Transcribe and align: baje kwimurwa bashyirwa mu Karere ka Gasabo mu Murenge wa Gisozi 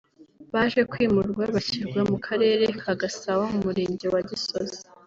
baje 0.53 0.81
kwimurwa 0.91 1.43
bashyirwa 1.53 2.01
mu 2.09 2.17
Karere 2.25 2.65
ka 2.81 2.93
Gasabo 3.01 3.41
mu 3.53 3.59
Murenge 3.65 4.05
wa 4.13 4.21
Gisozi 4.29 4.79